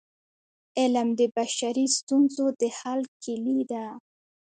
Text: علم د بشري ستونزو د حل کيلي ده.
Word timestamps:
علم 0.79 1.07
د 1.19 1.21
بشري 1.35 1.85
ستونزو 1.97 2.45
د 2.59 2.61
حل 2.77 3.01
کيلي 3.23 3.59
ده. 3.71 3.85